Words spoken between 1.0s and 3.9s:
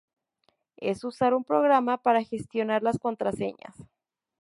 usar un programa para gestionar las contraseñas